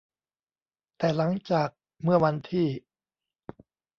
[0.97, 1.67] แต่หลังจาก
[2.03, 2.67] เมื่อวันที่